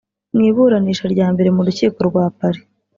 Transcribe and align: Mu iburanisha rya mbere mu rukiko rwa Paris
Mu 0.33 0.41
iburanisha 0.49 1.05
rya 1.13 1.27
mbere 1.33 1.49
mu 1.55 1.61
rukiko 1.67 1.99
rwa 2.09 2.23
Paris 2.37 2.65